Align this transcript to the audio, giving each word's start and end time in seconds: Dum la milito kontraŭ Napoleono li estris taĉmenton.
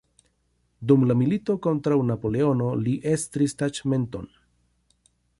Dum 0.91 1.03
la 1.09 1.17
milito 1.17 1.55
kontraŭ 1.65 1.97
Napoleono 2.11 2.69
li 2.85 2.95
estris 3.11 3.53
taĉmenton. 3.59 4.25